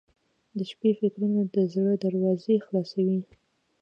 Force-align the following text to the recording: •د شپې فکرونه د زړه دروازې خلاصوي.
•د 0.57 0.59
شپې 0.71 0.91
فکرونه 0.99 1.41
د 1.55 1.55
زړه 1.73 1.93
دروازې 2.05 2.55
خلاصوي. 2.65 3.19